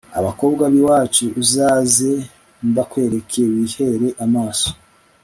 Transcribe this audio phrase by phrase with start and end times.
[0.19, 2.11] abakobwa b'iwacu uzaze
[2.69, 4.69] mbakwereke wihere amaso